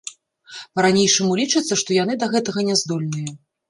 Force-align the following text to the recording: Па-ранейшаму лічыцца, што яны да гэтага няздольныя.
Па-ранейшаму 0.77 1.39
лічыцца, 1.43 1.73
што 1.85 2.01
яны 2.03 2.13
да 2.27 2.35
гэтага 2.37 2.69
няздольныя. 2.75 3.43